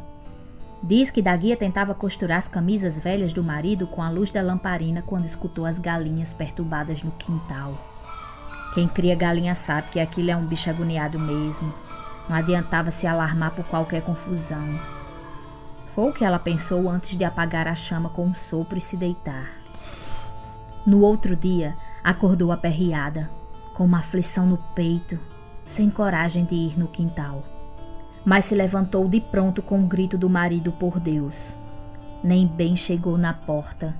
Diz 0.84 1.10
que 1.10 1.24
da 1.24 1.36
guia 1.36 1.58
tentava 1.58 1.96
costurar 1.96 2.38
as 2.38 2.48
camisas 2.48 3.00
velhas 3.00 3.34
do 3.34 3.44
marido 3.44 3.88
com 3.88 4.04
a 4.04 4.12
luz 4.12 4.30
da 4.30 4.44
lamparina 4.44 5.02
quando 5.02 5.26
escutou 5.26 5.66
as 5.66 5.80
galinhas 5.80 6.34
perturbadas 6.34 7.02
no 7.02 7.10
quintal. 7.14 7.74
Quem 8.76 8.88
cria 8.88 9.16
galinha 9.16 9.56
sabe 9.56 9.90
que 9.90 10.00
aquilo 10.00 10.30
é 10.30 10.36
um 10.36 10.46
bicho 10.46 10.70
agoniado 10.70 11.18
mesmo. 11.18 11.74
Não 12.30 12.36
adiantava 12.36 12.92
se 12.92 13.08
alarmar 13.08 13.56
por 13.56 13.66
qualquer 13.66 14.04
confusão. 14.04 14.80
Foi 15.96 16.12
o 16.12 16.14
que 16.14 16.24
ela 16.24 16.38
pensou 16.38 16.88
antes 16.88 17.18
de 17.18 17.24
apagar 17.24 17.68
a 17.68 17.74
chama 17.74 18.10
com 18.10 18.24
um 18.24 18.36
sopro 18.36 18.78
e 18.78 18.82
se 18.82 18.98
deitar. 18.98 19.50
No 20.86 21.00
outro 21.00 21.36
dia, 21.36 21.76
acordou 22.04 22.52
aperreada, 22.52 23.32
com 23.74 23.84
uma 23.84 24.00
aflição 24.00 24.46
no 24.46 24.58
peito 24.76 25.33
sem 25.65 25.89
coragem 25.89 26.46
de 26.46 26.55
ir 26.55 26.77
no 26.77 26.88
quintal. 26.88 27.43
Mas 28.25 28.46
se 28.46 28.55
levantou 28.55 29.08
de 29.08 29.20
pronto 29.20 29.62
com 29.62 29.84
o 29.84 29.88
grito 29.88 30.17
do 30.17 30.29
marido 30.29 30.72
por 30.72 31.00
Deus. 31.00 31.53
Nem 32.24 32.48
bem 32.48 32.75
chegou 32.75 33.17
na 33.17 33.34
porta. 33.34 33.96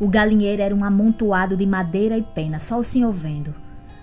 O 0.00 0.08
galinheiro 0.08 0.62
era 0.62 0.74
um 0.74 0.84
amontoado 0.84 1.56
de 1.56 1.66
madeira 1.66 2.16
e 2.16 2.22
pena, 2.22 2.58
só 2.58 2.78
o 2.78 2.84
senhor 2.84 3.12
vendo. 3.12 3.54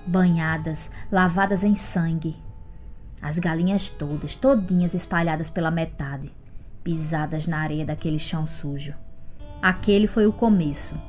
Banhadas, 0.06 0.92
lavadas 1.12 1.64
em 1.64 1.76
sangue. 1.76 2.36
As 3.22 3.40
galinhas 3.40 3.90
todas, 3.90 4.36
todinhas 4.36 4.94
espalhadas 4.94 5.50
pela 5.50 5.72
metade, 5.72 6.32
pisadas 6.84 7.48
na 7.48 7.60
areia 7.60 7.86
daquele 7.86 8.20
chão 8.20 8.46
sujo. 8.46 8.94
Aquele 9.62 10.08
foi 10.08 10.28
o 10.28 10.34
começo 10.34 11.00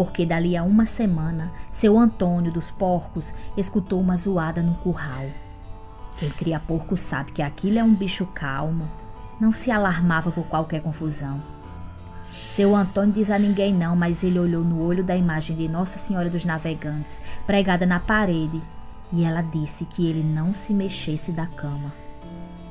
porque 0.00 0.24
dali 0.24 0.56
a 0.56 0.62
uma 0.62 0.86
semana 0.86 1.52
seu 1.70 1.98
Antônio 1.98 2.50
dos 2.50 2.70
Porcos 2.70 3.34
escutou 3.54 4.00
uma 4.00 4.16
zoada 4.16 4.62
no 4.62 4.74
curral. 4.76 5.26
Quem 6.20 6.28
cria 6.28 6.60
porco 6.60 6.98
sabe 6.98 7.32
que 7.32 7.40
aquilo 7.40 7.78
é 7.78 7.82
um 7.82 7.94
bicho 7.94 8.26
calmo, 8.26 8.86
não 9.40 9.50
se 9.50 9.70
alarmava 9.70 10.30
por 10.30 10.44
qualquer 10.44 10.82
confusão. 10.82 11.42
Seu 12.46 12.76
Antônio 12.76 13.14
diz 13.14 13.30
a 13.30 13.38
ninguém 13.38 13.72
não, 13.72 13.96
mas 13.96 14.22
ele 14.22 14.38
olhou 14.38 14.62
no 14.62 14.84
olho 14.84 15.02
da 15.02 15.16
imagem 15.16 15.56
de 15.56 15.66
Nossa 15.66 15.98
Senhora 15.98 16.28
dos 16.28 16.44
Navegantes, 16.44 17.22
pregada 17.46 17.86
na 17.86 17.98
parede, 17.98 18.60
e 19.10 19.24
ela 19.24 19.40
disse 19.40 19.86
que 19.86 20.06
ele 20.06 20.22
não 20.22 20.54
se 20.54 20.74
mexesse 20.74 21.32
da 21.32 21.46
cama. 21.46 21.90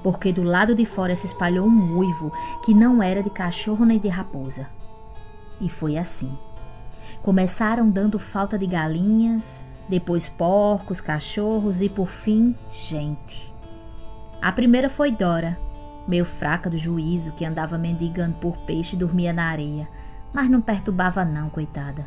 Porque 0.04 0.32
do 0.32 0.44
lado 0.44 0.76
de 0.76 0.86
fora 0.86 1.16
se 1.16 1.26
espalhou 1.26 1.68
um 1.68 1.98
uivo 1.98 2.32
que 2.64 2.76
não 2.76 3.02
era 3.02 3.24
de 3.24 3.32
cachorro 3.32 3.84
nem 3.84 3.98
de 3.98 4.10
raposa. 4.10 4.68
E 5.60 5.68
foi 5.68 5.98
assim. 5.98 6.38
Começaram 7.24 7.90
dando 7.90 8.20
falta 8.20 8.60
de 8.60 8.68
galinhas, 8.68 9.64
depois 9.90 10.30
porcos, 10.30 11.02
cachorros 11.02 11.82
e 11.82 11.90
por 11.90 12.08
fim, 12.08 12.56
gente. 12.72 13.52
A 14.40 14.52
primeira 14.52 14.88
foi 14.88 15.12
Dora, 15.12 15.58
meio 16.08 16.24
fraca 16.24 16.70
do 16.70 16.78
juízo, 16.78 17.32
que 17.32 17.44
andava 17.44 17.78
mendigando 17.78 18.36
por 18.36 18.56
peixe 18.60 18.96
e 18.96 19.00
dormia 19.00 19.34
na 19.34 19.46
areia, 19.46 19.90
mas 20.32 20.48
não 20.48 20.62
perturbava 20.62 21.26
não, 21.26 21.50
coitada. 21.50 22.06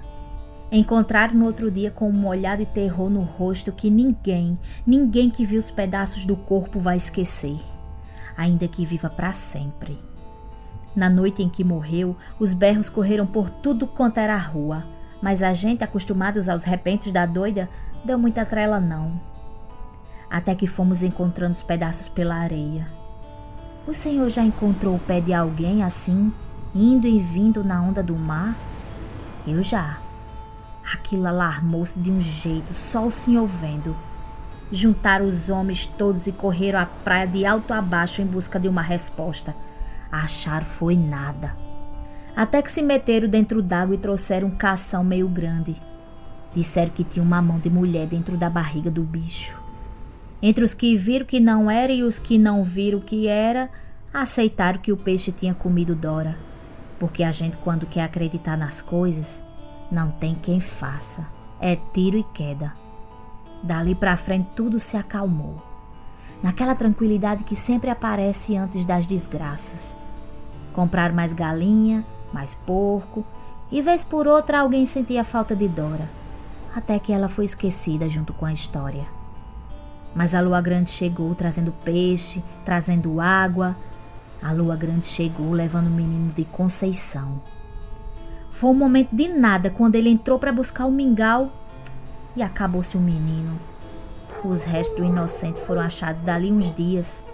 Encontraram 0.70 1.34
no 1.34 1.44
outro 1.44 1.70
dia 1.70 1.90
com 1.90 2.08
um 2.08 2.26
olhar 2.26 2.56
de 2.56 2.64
terror 2.64 3.10
no 3.10 3.20
rosto 3.20 3.72
que 3.72 3.90
ninguém, 3.90 4.56
ninguém 4.86 5.28
que 5.28 5.44
viu 5.44 5.58
os 5.58 5.70
pedaços 5.70 6.24
do 6.24 6.36
corpo 6.36 6.78
vai 6.78 6.96
esquecer, 6.96 7.58
ainda 8.36 8.66
que 8.68 8.86
viva 8.86 9.10
para 9.10 9.32
sempre. 9.32 9.98
Na 10.94 11.10
noite 11.10 11.42
em 11.42 11.48
que 11.48 11.64
morreu, 11.64 12.16
os 12.38 12.54
berros 12.54 12.88
correram 12.88 13.26
por 13.26 13.50
tudo 13.50 13.86
quanto 13.86 14.18
era 14.18 14.36
rua 14.36 14.84
mas 15.22 15.40
a 15.40 15.52
gente, 15.52 15.84
acostumados 15.84 16.48
aos 16.48 16.64
repentes 16.64 17.12
da 17.12 17.24
doida, 17.24 17.70
deu 18.04 18.18
muita 18.18 18.44
trela 18.44 18.80
não. 18.80 19.12
Até 20.28 20.52
que 20.54 20.66
fomos 20.66 21.04
encontrando 21.04 21.54
os 21.54 21.62
pedaços 21.62 22.08
pela 22.08 22.34
areia. 22.34 22.88
O 23.86 23.94
senhor 23.94 24.28
já 24.28 24.42
encontrou 24.42 24.96
o 24.96 24.98
pé 24.98 25.20
de 25.20 25.32
alguém 25.32 25.84
assim, 25.84 26.32
indo 26.74 27.06
e 27.06 27.20
vindo 27.20 27.62
na 27.62 27.80
onda 27.80 28.02
do 28.02 28.16
mar? 28.16 28.56
Eu 29.46 29.62
já. 29.62 29.98
Aquilo 30.92 31.28
alarmou-se 31.28 31.98
de 31.98 32.10
um 32.10 32.20
jeito, 32.20 32.74
só 32.74 33.06
o 33.06 33.10
senhor 33.10 33.46
vendo. 33.46 33.96
Juntaram 34.72 35.26
os 35.26 35.48
homens 35.48 35.86
todos 35.86 36.26
e 36.26 36.32
correram 36.32 36.80
a 36.80 36.86
praia 36.86 37.26
de 37.26 37.46
alto 37.46 37.72
a 37.72 37.80
baixo 37.80 38.22
em 38.22 38.26
busca 38.26 38.58
de 38.58 38.68
uma 38.68 38.82
resposta. 38.82 39.54
Achar 40.10 40.64
foi 40.64 40.96
nada. 40.96 41.54
Até 42.34 42.62
que 42.62 42.70
se 42.70 42.82
meteram 42.82 43.28
dentro 43.28 43.62
d'água 43.62 43.94
e 43.94 43.98
trouxeram 43.98 44.48
um 44.48 44.56
cação 44.56 45.04
meio 45.04 45.28
grande. 45.28 45.76
Disseram 46.54 46.90
que 46.90 47.04
tinha 47.04 47.22
uma 47.22 47.42
mão 47.42 47.58
de 47.58 47.68
mulher 47.68 48.06
dentro 48.06 48.36
da 48.36 48.48
barriga 48.48 48.90
do 48.90 49.02
bicho. 49.02 49.60
Entre 50.40 50.64
os 50.64 50.74
que 50.74 50.96
viram 50.96 51.26
que 51.26 51.38
não 51.38 51.70
era 51.70 51.92
e 51.92 52.02
os 52.02 52.18
que 52.18 52.38
não 52.38 52.64
viram 52.64 53.00
que 53.00 53.28
era, 53.28 53.70
aceitaram 54.12 54.80
que 54.80 54.92
o 54.92 54.96
peixe 54.96 55.30
tinha 55.30 55.54
comido 55.54 55.94
Dora. 55.94 56.36
Porque 56.98 57.22
a 57.22 57.30
gente, 57.30 57.56
quando 57.58 57.86
quer 57.86 58.02
acreditar 58.02 58.56
nas 58.56 58.80
coisas, 58.82 59.44
não 59.90 60.10
tem 60.10 60.34
quem 60.34 60.60
faça. 60.60 61.26
É 61.60 61.76
tiro 61.94 62.16
e 62.16 62.24
queda. 62.34 62.72
Dali 63.62 63.94
para 63.94 64.16
frente 64.16 64.48
tudo 64.56 64.80
se 64.80 64.96
acalmou. 64.96 65.56
Naquela 66.42 66.74
tranquilidade 66.74 67.44
que 67.44 67.54
sempre 67.54 67.88
aparece 67.88 68.56
antes 68.56 68.84
das 68.84 69.06
desgraças. 69.06 69.96
Comprar 70.72 71.12
mais 71.12 71.32
galinha, 71.32 72.04
mais 72.32 72.54
porco, 72.54 73.24
e 73.70 73.80
vez 73.80 74.04
por 74.04 74.26
outra 74.26 74.60
alguém 74.60 74.84
sentia 74.84 75.24
falta 75.24 75.56
de 75.56 75.66
Dora, 75.68 76.08
até 76.74 76.98
que 76.98 77.12
ela 77.12 77.28
foi 77.28 77.44
esquecida 77.44 78.08
junto 78.08 78.32
com 78.32 78.44
a 78.44 78.52
história. 78.52 79.04
Mas 80.14 80.34
a 80.34 80.40
lua 80.40 80.60
grande 80.60 80.90
chegou 80.90 81.34
trazendo 81.34 81.72
peixe, 81.84 82.42
trazendo 82.64 83.20
água. 83.20 83.76
A 84.42 84.52
lua 84.52 84.76
grande 84.76 85.06
chegou 85.06 85.52
levando 85.52 85.86
o 85.86 85.90
menino 85.90 86.32
de 86.32 86.44
Conceição. 86.44 87.40
Foi 88.50 88.70
um 88.70 88.74
momento 88.74 89.14
de 89.14 89.28
nada 89.28 89.70
quando 89.70 89.94
ele 89.94 90.10
entrou 90.10 90.38
para 90.38 90.52
buscar 90.52 90.84
o 90.84 90.90
mingau 90.90 91.50
e 92.36 92.42
acabou-se 92.42 92.96
o 92.96 93.00
menino. 93.00 93.58
Os 94.44 94.64
restos 94.64 94.98
do 94.98 95.04
inocente 95.04 95.60
foram 95.60 95.80
achados 95.80 96.20
dali 96.20 96.52
uns 96.52 96.74
dias, 96.74 97.24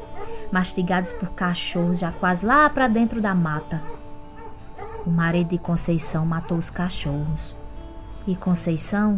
mastigados 0.52 1.10
por 1.12 1.30
cachorros 1.30 1.98
já 1.98 2.12
quase 2.12 2.46
lá 2.46 2.68
para 2.70 2.86
dentro 2.86 3.20
da 3.20 3.34
mata. 3.34 3.82
O 5.08 5.10
marido 5.10 5.48
de 5.48 5.58
Conceição 5.58 6.26
matou 6.26 6.58
os 6.58 6.68
cachorros. 6.68 7.56
E 8.26 8.36
Conceição 8.36 9.16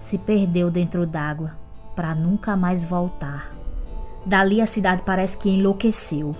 se 0.00 0.16
perdeu 0.18 0.70
dentro 0.70 1.04
d'água 1.04 1.50
para 1.96 2.14
nunca 2.14 2.56
mais 2.56 2.84
voltar. 2.84 3.50
Dali 4.24 4.60
a 4.60 4.66
cidade 4.66 5.02
parece 5.04 5.36
que 5.36 5.50
enlouqueceu. 5.50 6.32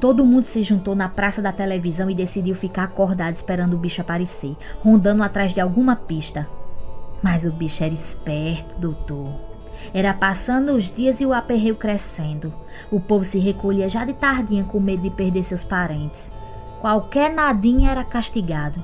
Todo 0.00 0.24
mundo 0.24 0.44
se 0.44 0.62
juntou 0.62 0.94
na 0.94 1.08
praça 1.08 1.42
da 1.42 1.50
televisão 1.50 2.08
e 2.08 2.14
decidiu 2.14 2.54
ficar 2.54 2.84
acordado 2.84 3.34
esperando 3.34 3.74
o 3.74 3.78
bicho 3.78 4.00
aparecer, 4.00 4.56
rondando 4.80 5.24
atrás 5.24 5.52
de 5.52 5.60
alguma 5.60 5.96
pista. 5.96 6.46
Mas 7.20 7.44
o 7.44 7.50
bicho 7.50 7.82
era 7.82 7.92
esperto, 7.92 8.78
doutor. 8.78 9.26
Era 9.92 10.14
passando 10.14 10.76
os 10.76 10.88
dias 10.88 11.20
e 11.20 11.26
o 11.26 11.32
aperreio 11.32 11.74
crescendo. 11.74 12.54
O 12.92 13.00
povo 13.00 13.24
se 13.24 13.40
recolhia 13.40 13.88
já 13.88 14.04
de 14.04 14.12
tardinha 14.12 14.62
com 14.62 14.78
medo 14.78 15.02
de 15.02 15.10
perder 15.10 15.42
seus 15.42 15.64
parentes. 15.64 16.30
Qualquer 16.80 17.32
nadinha 17.32 17.90
era 17.90 18.02
castigado. 18.02 18.80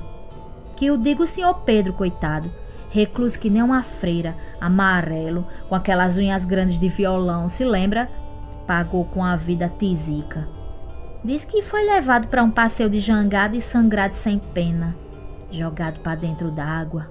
Que 0.75 0.91
o 0.91 0.97
diga 0.97 1.23
o 1.23 1.27
senhor 1.27 1.55
Pedro, 1.65 1.93
coitado. 1.93 2.49
Recluso 2.91 3.39
que 3.39 3.49
nem 3.49 3.61
uma 3.61 3.81
freira, 3.81 4.35
amarelo, 4.61 5.45
com 5.67 5.75
aquelas 5.75 6.15
unhas 6.15 6.45
grandes 6.45 6.79
de 6.79 6.87
violão, 6.87 7.49
se 7.49 7.65
lembra? 7.65 8.07
Pagou 8.67 9.05
com 9.05 9.23
a 9.23 9.35
vida 9.35 9.71
tisica. 9.79 10.47
Diz 11.23 11.43
que 11.43 11.61
foi 11.61 11.83
levado 11.83 12.27
para 12.27 12.43
um 12.43 12.51
passeio 12.51 12.89
de 12.89 12.99
jangada 12.99 13.57
e 13.57 13.61
sangrado 13.61 14.15
sem 14.15 14.37
pena, 14.37 14.95
jogado 15.49 15.99
para 15.99 16.15
dentro 16.15 16.51
d'água. 16.51 17.07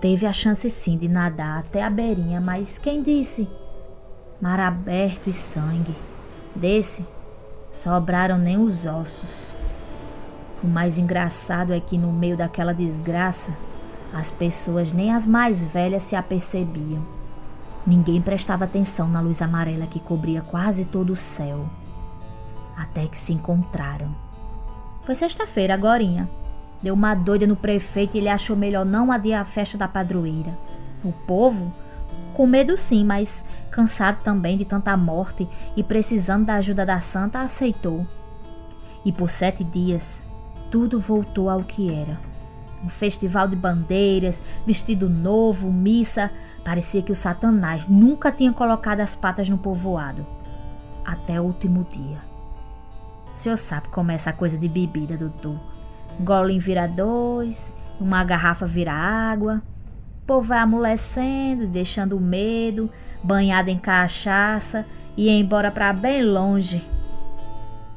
Teve 0.00 0.26
a 0.26 0.32
chance 0.32 0.68
sim 0.68 0.98
de 0.98 1.08
nadar 1.08 1.60
até 1.60 1.82
a 1.82 1.88
beirinha, 1.88 2.40
mas 2.40 2.76
quem 2.76 3.02
disse? 3.02 3.48
Mar 4.40 4.58
aberto 4.60 5.28
e 5.28 5.32
sangue. 5.32 5.94
Desse, 6.54 7.06
sobraram 7.70 8.36
nem 8.36 8.58
os 8.58 8.84
ossos. 8.84 9.53
O 10.64 10.66
mais 10.66 10.96
engraçado 10.96 11.74
é 11.74 11.78
que 11.78 11.98
no 11.98 12.10
meio 12.10 12.38
daquela 12.38 12.72
desgraça, 12.72 13.54
as 14.14 14.30
pessoas, 14.30 14.94
nem 14.94 15.12
as 15.12 15.26
mais 15.26 15.62
velhas, 15.62 16.04
se 16.04 16.16
apercebiam. 16.16 17.06
Ninguém 17.86 18.22
prestava 18.22 18.64
atenção 18.64 19.06
na 19.06 19.20
luz 19.20 19.42
amarela 19.42 19.86
que 19.86 20.00
cobria 20.00 20.40
quase 20.40 20.86
todo 20.86 21.12
o 21.12 21.16
céu 21.16 21.68
até 22.74 23.06
que 23.06 23.18
se 23.18 23.34
encontraram. 23.34 24.08
Foi 25.02 25.14
sexta-feira, 25.14 25.74
agorinha. 25.74 26.30
Deu 26.82 26.94
uma 26.94 27.14
doida 27.14 27.46
no 27.46 27.56
prefeito 27.56 28.16
e 28.16 28.20
ele 28.20 28.28
achou 28.30 28.56
melhor 28.56 28.86
não 28.86 29.12
adiar 29.12 29.42
a 29.42 29.44
festa 29.44 29.76
da 29.76 29.86
padroeira. 29.86 30.58
O 31.04 31.12
povo, 31.12 31.70
com 32.32 32.46
medo 32.46 32.74
sim, 32.78 33.04
mas 33.04 33.44
cansado 33.70 34.22
também 34.24 34.56
de 34.56 34.64
tanta 34.64 34.96
morte 34.96 35.46
e 35.76 35.82
precisando 35.82 36.46
da 36.46 36.54
ajuda 36.54 36.86
da 36.86 37.02
santa, 37.02 37.42
aceitou. 37.42 38.06
E 39.04 39.12
por 39.12 39.28
sete 39.28 39.62
dias, 39.62 40.24
tudo 40.74 40.98
voltou 40.98 41.48
ao 41.48 41.62
que 41.62 41.88
era. 41.88 42.18
Um 42.82 42.88
festival 42.88 43.46
de 43.46 43.54
bandeiras, 43.54 44.42
vestido 44.66 45.08
novo, 45.08 45.70
missa. 45.70 46.32
Parecia 46.64 47.00
que 47.00 47.12
o 47.12 47.14
Satanás 47.14 47.86
nunca 47.88 48.32
tinha 48.32 48.52
colocado 48.52 48.98
as 48.98 49.14
patas 49.14 49.48
no 49.48 49.56
povoado. 49.56 50.26
Até 51.04 51.40
o 51.40 51.44
último 51.44 51.86
dia. 51.92 52.18
O 53.32 53.38
senhor 53.38 53.56
sabe 53.56 53.86
como 53.86 54.10
é 54.10 54.16
essa 54.16 54.32
coisa 54.32 54.58
de 54.58 54.68
bebida, 54.68 55.16
doutor. 55.16 55.60
Um 56.18 56.24
golinho 56.24 56.60
vira 56.60 56.88
dois, 56.88 57.72
uma 58.00 58.24
garrafa 58.24 58.66
vira 58.66 58.92
água. 58.92 59.62
O 60.24 60.26
povo 60.26 60.48
vai 60.48 60.58
amolecendo, 60.58 61.68
deixando 61.68 62.16
o 62.16 62.20
medo, 62.20 62.90
banhado 63.22 63.70
em 63.70 63.78
cachaça 63.78 64.84
e 65.16 65.30
embora 65.30 65.70
para 65.70 65.92
bem 65.92 66.24
longe. 66.24 66.82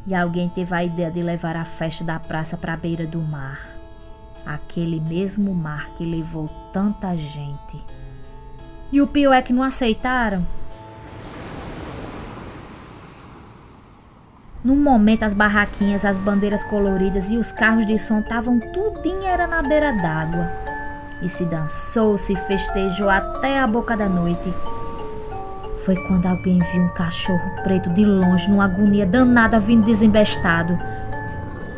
E 0.07 0.15
alguém 0.15 0.47
teve 0.47 0.73
a 0.73 0.85
ideia 0.85 1.11
de 1.11 1.21
levar 1.21 1.57
a 1.57 1.65
festa 1.65 2.01
da 2.01 2.17
praça 2.17 2.55
para 2.55 2.73
a 2.73 2.77
beira 2.77 3.05
do 3.05 3.19
mar. 3.19 3.59
Aquele 4.45 5.01
mesmo 5.01 5.53
mar 5.53 5.89
que 5.97 6.05
levou 6.05 6.47
tanta 6.71 7.13
gente. 7.17 7.83
E 8.89 9.01
o 9.01 9.07
pior 9.07 9.33
é 9.33 9.41
que 9.41 9.51
não 9.51 9.61
aceitaram. 9.61 10.47
Num 14.63 14.81
momento, 14.81 15.23
as 15.23 15.33
barraquinhas, 15.33 16.05
as 16.05 16.17
bandeiras 16.17 16.63
coloridas 16.63 17.29
e 17.29 17.35
os 17.35 17.51
carros 17.51 17.85
de 17.85 17.99
som 17.99 18.19
estavam 18.19 18.61
tudinho 18.71 19.23
era 19.23 19.45
na 19.45 19.61
beira 19.61 19.91
d'água. 19.91 20.49
E 21.21 21.27
se 21.27 21.43
dançou, 21.43 22.17
se 22.17 22.33
festejou 22.33 23.09
até 23.09 23.59
a 23.59 23.67
boca 23.67 23.97
da 23.97 24.07
noite. 24.07 24.53
Foi 25.87 25.95
quando 25.95 26.25
alguém 26.25 26.59
viu 26.59 26.83
um 26.83 26.89
cachorro 26.89 27.49
preto 27.63 27.89
de 27.91 28.03
longe, 28.03 28.49
numa 28.49 28.65
agonia 28.65 29.05
danada, 29.05 29.57
vindo 29.57 29.85
desembestado. 29.85 30.77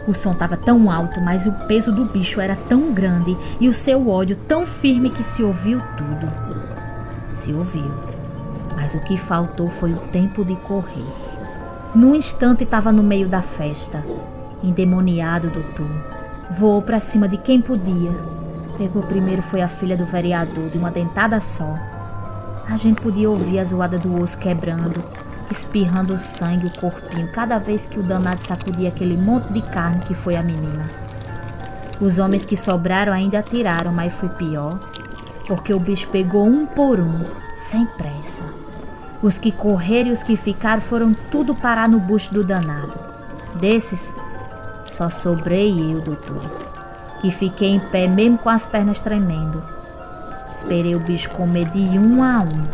O 0.08 0.16
som 0.16 0.32
estava 0.32 0.58
tão 0.58 0.90
alto, 0.90 1.22
mas 1.22 1.46
o 1.46 1.52
peso 1.68 1.92
do 1.94 2.06
bicho 2.06 2.42
era 2.42 2.56
tão 2.56 2.92
grande 2.92 3.38
e 3.60 3.70
o 3.70 3.74
seu 3.74 4.10
ódio 4.10 4.36
tão 4.48 4.66
firme 4.66 5.12
que 5.12 5.24
se 5.24 5.44
ouviu 5.44 5.80
tudo. 5.96 6.28
Se 7.30 7.54
ouviu. 7.54 7.92
Mas 8.76 8.96
o 8.96 9.00
que 9.02 9.16
faltou 9.16 9.70
foi 9.70 9.94
o 9.94 10.00
tempo 10.08 10.44
de 10.44 10.56
correr. 10.56 11.06
Num 11.94 12.16
instante 12.16 12.64
estava 12.64 12.92
no 12.92 13.04
meio 13.04 13.30
da 13.30 13.44
festa. 13.44 14.04
Endemoniado, 14.64 15.52
doutor. 15.52 15.92
Voou 16.50 16.82
para 16.82 17.00
cima 17.00 17.28
de 17.30 17.38
quem 17.38 17.62
podia. 17.62 18.10
Pegou 18.76 19.04
primeiro 19.04 19.44
foi 19.44 19.62
a 19.62 19.68
filha 19.68 19.96
do 19.96 20.04
vereador, 20.04 20.68
de 20.70 20.80
uma 20.80 20.90
dentada 20.90 21.40
só. 21.40 21.99
A 22.70 22.78
gente 22.78 23.02
podia 23.02 23.28
ouvir 23.28 23.60
a 23.60 23.64
zoada 23.64 23.98
do 23.98 24.22
osso 24.22 24.38
quebrando, 24.38 25.04
espirrando 25.50 26.14
o 26.14 26.20
sangue, 26.20 26.68
o 26.68 26.80
corpinho, 26.80 27.32
cada 27.32 27.58
vez 27.58 27.88
que 27.88 28.00
o 28.00 28.04
danado 28.04 28.44
sacudia 28.44 28.90
aquele 28.90 29.18
monte 29.18 29.52
de 29.52 29.62
carne 29.64 30.06
que 30.06 30.14
foi 30.14 30.36
a 30.36 30.44
menina. 30.44 30.86
Os 32.00 32.20
homens 32.20 32.46
que 32.46 32.56
sobraram 32.56 33.12
ainda 33.12 33.40
atiraram, 33.40 33.92
mas 33.92 34.14
foi 34.14 34.30
pior, 34.30 34.80
porque 35.48 35.74
o 35.74 35.80
bicho 35.80 36.08
pegou 36.10 36.46
um 36.46 36.68
por 36.68 37.00
um, 37.00 37.26
sem 37.58 37.88
pressa. 37.88 38.44
Os 39.22 39.40
que 39.40 39.52
correram 39.52 40.10
e 40.10 40.14
os 40.14 40.22
que 40.22 40.38
ficaram 40.38 40.80
foram 40.80 41.14
tudo 41.32 41.56
parar 41.56 41.90
no 41.90 42.00
bucho 42.00 42.32
do 42.36 42.44
danado. 42.44 42.94
Desses, 43.56 44.16
só 44.86 45.10
sobrei 45.10 45.92
eu, 45.92 46.02
doutor, 46.02 46.42
que 47.20 47.32
fiquei 47.32 47.70
em 47.70 47.80
pé 47.80 48.08
mesmo 48.08 48.38
com 48.38 48.48
as 48.48 48.66
pernas 48.66 49.00
tremendo. 49.02 49.79
Esperei 50.52 50.96
o 50.96 51.00
bicho 51.00 51.30
comer 51.32 51.70
de 51.70 51.98
um 51.98 52.24
a 52.24 52.42
um. 52.42 52.68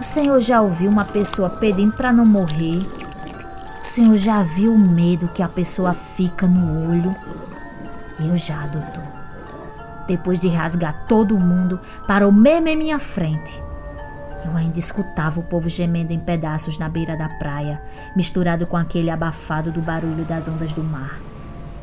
O 0.00 0.02
senhor 0.02 0.40
já 0.40 0.60
ouviu 0.60 0.90
uma 0.90 1.04
pessoa 1.04 1.48
pedindo 1.48 1.92
para 1.92 2.12
não 2.12 2.26
morrer? 2.26 2.86
O 3.82 3.86
senhor 3.86 4.16
já 4.16 4.42
viu 4.42 4.74
o 4.74 4.78
medo 4.78 5.28
que 5.28 5.42
a 5.42 5.48
pessoa 5.48 5.94
fica 5.94 6.46
no 6.46 6.90
olho? 6.90 7.14
Eu 8.18 8.36
já, 8.36 8.66
doutor. 8.66 9.04
Depois 10.06 10.38
de 10.38 10.48
rasgar 10.48 11.06
todo 11.06 11.38
mundo, 11.38 11.80
parou 12.06 12.30
mesmo 12.30 12.68
em 12.68 12.76
minha 12.76 12.98
frente 12.98 13.62
eu 14.44 14.56
ainda 14.56 14.78
escutava 14.78 15.40
o 15.40 15.42
povo 15.42 15.68
gemendo 15.68 16.12
em 16.12 16.20
pedaços 16.20 16.78
na 16.78 16.88
beira 16.88 17.16
da 17.16 17.28
praia, 17.28 17.82
misturado 18.14 18.66
com 18.66 18.76
aquele 18.76 19.10
abafado 19.10 19.72
do 19.72 19.80
barulho 19.80 20.24
das 20.24 20.46
ondas 20.46 20.72
do 20.72 20.84
mar. 20.84 21.18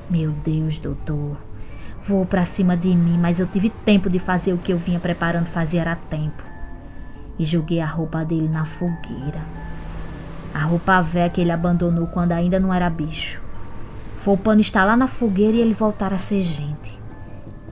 Meu 0.09 0.31
Deus, 0.31 0.77
doutor. 0.77 1.37
Voou 2.03 2.25
para 2.25 2.45
cima 2.45 2.75
de 2.75 2.95
mim, 2.95 3.17
mas 3.17 3.39
eu 3.39 3.47
tive 3.47 3.69
tempo 3.69 4.09
de 4.09 4.19
fazer 4.19 4.53
o 4.53 4.57
que 4.57 4.73
eu 4.73 4.77
vinha 4.77 4.99
preparando 4.99 5.45
fazer 5.45 5.87
a 5.87 5.95
tempo. 5.95 6.43
E 7.37 7.45
joguei 7.45 7.79
a 7.79 7.85
roupa 7.85 8.25
dele 8.25 8.49
na 8.49 8.65
fogueira. 8.65 9.41
A 10.53 10.63
roupa 10.63 11.01
velha 11.01 11.29
que 11.29 11.41
ele 11.41 11.51
abandonou 11.51 12.07
quando 12.07 12.33
ainda 12.33 12.59
não 12.59 12.73
era 12.73 12.89
bicho. 12.89 13.41
Foi 14.17 14.33
o 14.33 14.37
pano 14.37 14.61
estar 14.61 14.83
lá 14.83 14.97
na 14.97 15.07
fogueira 15.07 15.57
e 15.57 15.61
ele 15.61 15.73
voltar 15.73 16.13
a 16.13 16.17
ser 16.17 16.41
gente. 16.41 16.99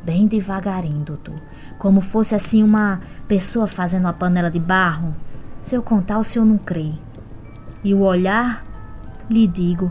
Bem 0.03 0.27
devagarinho, 0.27 1.03
doutor 1.03 1.35
como 1.79 2.01
fosse 2.01 2.35
assim 2.35 2.61
uma 2.61 2.99
pessoa 3.27 3.65
fazendo 3.65 4.03
uma 4.03 4.13
panela 4.13 4.51
de 4.51 4.59
barro. 4.59 5.15
Se 5.61 5.73
eu 5.73 5.81
contar, 5.81 6.19
o 6.19 6.23
senhor 6.23 6.45
não 6.45 6.57
crê. 6.57 6.91
E 7.83 7.93
o 7.93 8.01
olhar, 8.01 8.63
lhe 9.29 9.47
digo, 9.47 9.89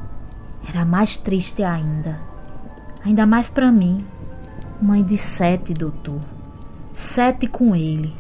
era 0.69 0.85
mais 0.85 1.17
triste 1.17 1.63
ainda. 1.63 2.21
Ainda 3.05 3.25
mais 3.25 3.49
para 3.49 3.73
mim, 3.73 4.05
mãe 4.81 5.03
de 5.03 5.17
sete, 5.17 5.75
doutor. 5.75 6.21
Sete 6.93 7.47
com 7.47 7.75
ele. 7.75 8.15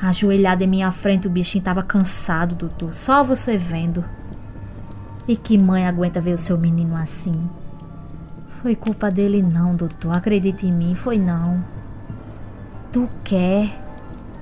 Ajoelhado 0.00 0.64
em 0.64 0.66
minha 0.66 0.90
frente, 0.90 1.26
o 1.26 1.30
bichinho 1.30 1.60
estava 1.60 1.82
cansado, 1.82 2.54
doutor. 2.54 2.94
Só 2.94 3.22
você 3.22 3.56
vendo. 3.56 4.04
E 5.26 5.36
que 5.36 5.58
mãe 5.58 5.86
aguenta 5.86 6.20
ver 6.20 6.34
o 6.34 6.38
seu 6.38 6.58
menino 6.58 6.96
assim? 6.96 7.48
Foi 8.62 8.74
culpa 8.74 9.10
dele, 9.10 9.42
não, 9.42 9.74
doutor. 9.74 10.16
Acredite 10.16 10.66
em 10.66 10.72
mim, 10.72 10.94
foi 10.94 11.18
não. 11.18 11.64
Tu 12.92 13.08
quer? 13.22 13.78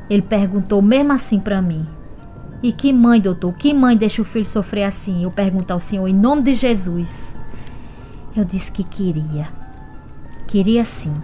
Ele 0.09 0.23
perguntou 0.23 0.81
mesmo 0.81 1.13
assim 1.13 1.39
para 1.39 1.61
mim. 1.61 1.87
E 2.63 2.73
que 2.73 2.93
mãe, 2.93 3.21
doutor? 3.21 3.53
Que 3.53 3.75
mãe 3.75 3.97
deixa 3.97 4.23
o 4.23 4.25
filho 4.25 4.47
sofrer 4.47 4.85
assim? 4.85 5.23
Eu 5.23 5.31
pergunto 5.31 5.71
ao 5.71 5.81
senhor 5.81 6.07
em 6.09 6.15
nome 6.15 6.43
de 6.43 6.55
Jesus. 6.55 7.37
Eu 8.35 8.45
disse 8.45 8.73
que 8.73 8.83
queria. 8.83 9.66
Queria 10.47 10.85
sim. 10.85 11.15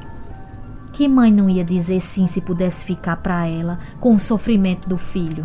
Que 0.92 1.08
mãe 1.08 1.32
não 1.32 1.48
ia 1.48 1.64
dizer 1.64 2.00
sim 2.00 2.26
se 2.26 2.40
pudesse 2.40 2.84
ficar 2.84 3.16
para 3.16 3.46
ela 3.46 3.78
com 4.00 4.14
o 4.14 4.20
sofrimento 4.20 4.88
do 4.88 4.98
filho? 4.98 5.44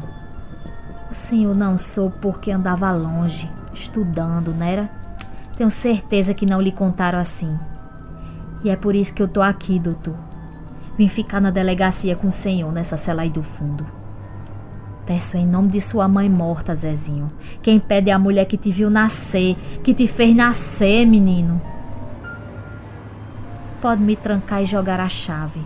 O 1.11 1.15
senhor 1.15 1.55
não 1.55 1.77
soube 1.77 2.15
porque 2.21 2.51
andava 2.51 2.91
longe, 2.91 3.49
estudando, 3.73 4.53
não 4.53 4.65
era? 4.65 4.89
Tenho 5.55 5.71
certeza 5.71 6.33
que 6.33 6.45
não 6.45 6.61
lhe 6.61 6.71
contaram 6.71 7.19
assim. 7.19 7.57
E 8.63 8.69
é 8.69 8.75
por 8.75 8.95
isso 8.95 9.13
que 9.13 9.21
eu 9.21 9.27
tô 9.27 9.41
aqui, 9.41 9.79
doutor 9.79 10.15
Vim 10.97 11.07
ficar 11.07 11.39
na 11.39 11.51
delegacia 11.51 12.15
com 12.15 12.27
o 12.27 12.31
senhor 12.31 12.73
nessa 12.73 12.97
cela 12.97 13.21
aí 13.21 13.29
do 13.29 13.43
fundo. 13.43 13.85
Peço 15.05 15.37
em 15.37 15.45
nome 15.45 15.69
de 15.69 15.79
sua 15.79 16.07
mãe 16.07 16.27
morta, 16.27 16.75
Zezinho. 16.75 17.27
Quem 17.61 17.79
pede 17.79 18.09
é 18.09 18.13
a 18.13 18.19
mulher 18.19 18.45
que 18.45 18.57
te 18.57 18.71
viu 18.71 18.89
nascer, 18.89 19.55
que 19.83 19.93
te 19.93 20.07
fez 20.07 20.35
nascer, 20.35 21.05
menino. 21.05 21.61
Pode 23.79 24.01
me 24.01 24.15
trancar 24.15 24.63
e 24.63 24.65
jogar 24.65 24.99
a 24.99 25.07
chave, 25.07 25.61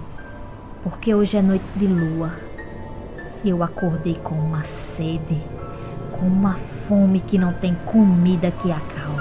porque 0.83 1.15
hoje 1.15 1.37
é 1.37 1.41
noite 1.41 1.63
de 1.77 1.87
lua. 1.87 2.31
E 3.41 3.49
eu 3.49 3.63
acordei 3.63 4.15
com 4.15 4.35
uma 4.35 4.63
sede, 4.63 5.41
com 6.11 6.27
uma 6.27 6.53
fome 6.53 7.21
que 7.21 7.37
não 7.37 7.53
tem 7.53 7.73
comida 7.73 8.51
que 8.51 8.69
acalme. 8.69 9.20